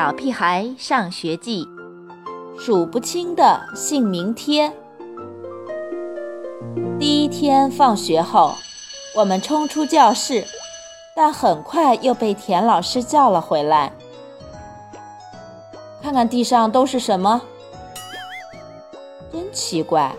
[0.00, 1.68] 小屁孩上学记，
[2.58, 4.72] 数不清的姓名贴。
[6.98, 8.54] 第一天放学后，
[9.14, 10.46] 我们冲出教室，
[11.14, 13.92] 但很快又被田老师叫了回来。
[16.00, 17.42] 看看地上都是什么？
[19.30, 20.14] 真奇怪，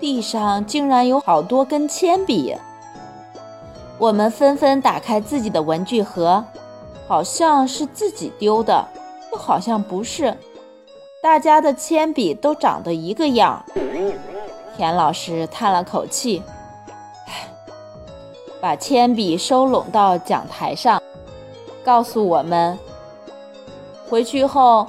[0.00, 2.56] 地上竟然有好多根铅笔。
[3.96, 6.44] 我们纷纷打开自己的文具盒。
[7.06, 8.88] 好像是自己丢的，
[9.32, 10.36] 又好像不是。
[11.22, 13.64] 大家的铅笔都长得一个样。
[14.76, 16.42] 田老师叹了口气，
[18.60, 21.02] 把铅笔收拢到讲台上，
[21.84, 22.78] 告诉我们：
[24.08, 24.88] 回去后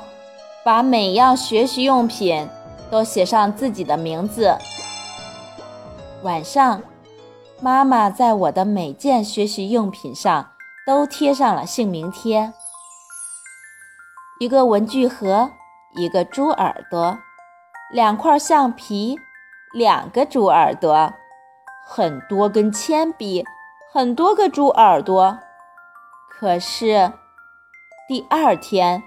[0.64, 2.48] 把每样学习用品
[2.90, 4.56] 都写上自己的名字。
[6.22, 6.82] 晚上，
[7.60, 10.53] 妈妈在我的每件学习用品上。
[10.86, 12.54] 都贴上了姓名贴，
[14.40, 15.52] 一个文具盒，
[15.96, 17.20] 一个猪耳朵，
[17.90, 19.18] 两块橡皮，
[19.72, 21.14] 两个猪耳朵，
[21.88, 23.46] 很多根铅笔，
[23.94, 25.40] 很多个猪耳朵。
[26.30, 27.14] 可是
[28.10, 29.04] 第二天，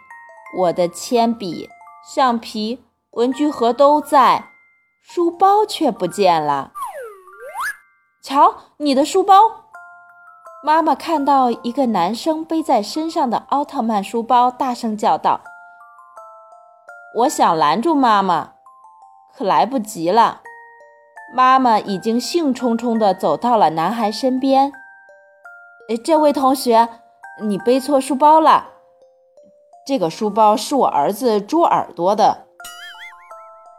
[0.56, 1.68] 我的铅笔、
[2.02, 4.52] 橡皮、文具盒都在，
[5.02, 6.72] 书包却不见了。
[8.22, 9.66] 瞧，你的书包！
[10.64, 15.40] 妈妈看到一个男生背在身上的奥特曼书包，大声叫道
[17.18, 18.54] ：“我想拦住妈妈，
[19.36, 20.40] 可来不及了。
[21.34, 24.72] 妈妈已经兴冲冲地走到了男孩身边。
[25.88, 26.88] 哎，这位同学，
[27.42, 28.70] 你背错书包了。
[29.86, 32.46] 这个书包是我儿子猪耳朵的。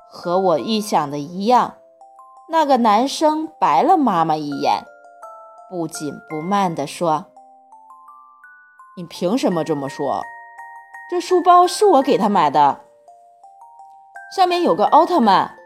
[0.09, 1.75] 和我预想的一样，
[2.49, 4.85] 那个男生白了妈妈一眼。”
[5.69, 7.25] 不紧不慢地说
[8.95, 10.21] ：“你凭什么这么说？
[11.11, 12.85] 这书包是我给他买的，
[14.33, 15.57] 上面有个奥特曼，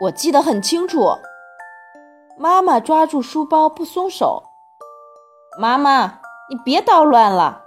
[0.00, 1.18] 我记得很清楚。”
[2.36, 4.42] 妈妈抓住书包不松手。
[5.56, 6.18] “妈妈，
[6.50, 7.62] 你别捣乱了！”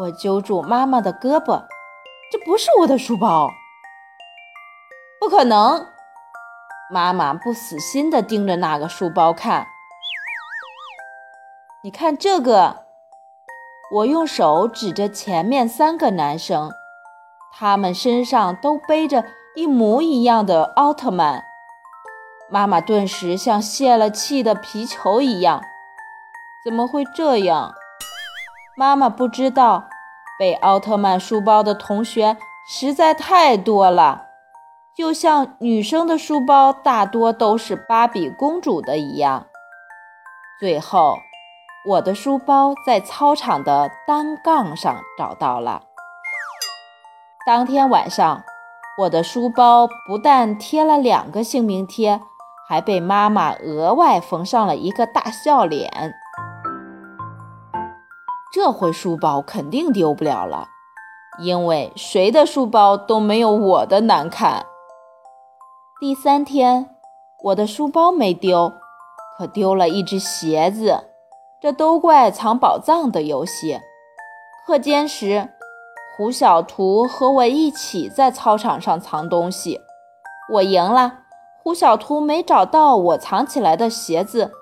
[0.00, 1.64] 我揪住妈妈的胳膊
[2.30, 3.48] ，“这不是我的书包，
[5.18, 5.86] 不可能！”
[6.92, 9.66] 妈妈不死心地盯着那个书包看。
[11.88, 12.84] 你看这个，
[13.90, 16.70] 我用手指着前面三个男生，
[17.50, 19.24] 他们身上都背着
[19.56, 21.42] 一模一样的奥特曼。
[22.50, 25.62] 妈妈顿时像泄了气的皮球一样，
[26.62, 27.72] 怎么会这样？
[28.76, 29.88] 妈妈不知道，
[30.38, 32.36] 背奥特曼书包的同学
[32.68, 34.26] 实在太多了，
[34.94, 39.46] 就像女生的书包大多都是芭比公主的一样。
[40.60, 41.16] 最后。
[41.86, 45.82] 我的书包在操场的单杠上找到了。
[47.46, 48.42] 当天晚上，
[48.98, 52.20] 我的书包不但贴了两个姓名贴，
[52.68, 56.12] 还被妈妈额外缝上了一个大笑脸。
[58.52, 60.66] 这回书包肯定丢不了了，
[61.38, 64.66] 因为谁的书包都没有我的难看。
[66.00, 66.90] 第三天，
[67.44, 68.72] 我的书包没丢，
[69.38, 71.04] 可丢了一只鞋子。
[71.60, 73.80] 这都怪藏宝藏的游戏。
[74.64, 75.48] 课间时，
[76.16, 79.80] 胡小图和我一起在操场上藏东西，
[80.52, 81.20] 我赢了。
[81.62, 84.52] 胡小图没找到我藏起来的鞋子，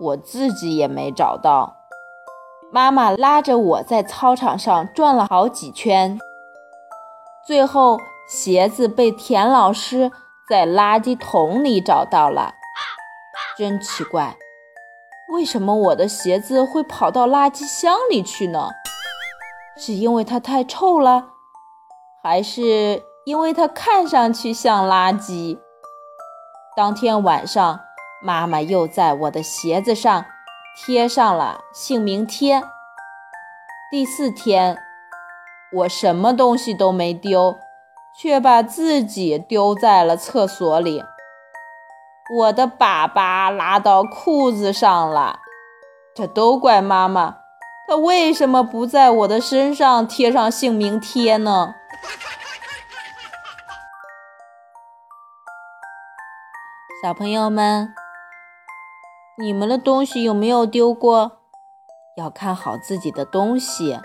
[0.00, 1.74] 我自己也没找到。
[2.72, 6.18] 妈妈拉着我在操场上转了好几圈，
[7.44, 10.12] 最后鞋子被田老师
[10.48, 12.54] 在垃圾桶里找到了。
[13.58, 14.36] 真奇怪。
[15.32, 18.68] 为什么我的鞋子会跑到垃圾箱里去呢？
[19.76, 21.26] 是因为它太臭了，
[22.22, 25.58] 还是因为它看上去像垃圾？
[26.76, 27.80] 当天晚上，
[28.22, 30.24] 妈妈又在我的鞋子上
[30.76, 32.62] 贴上了姓名贴。
[33.90, 34.78] 第四天，
[35.72, 37.56] 我什么东西都没丢，
[38.16, 41.02] 却把自己丢在了厕所里。
[42.28, 45.38] 我的粑粑拉到裤子上了，
[46.14, 47.36] 这都怪妈妈。
[47.86, 51.74] 她为什么不在我的身上贴上姓名贴呢？
[57.00, 57.94] 小朋友们，
[59.38, 61.38] 你们的东西有没有丢过？
[62.16, 64.00] 要看好自己的东西。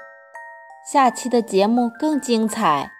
[0.86, 2.92] 下期的节目更精彩。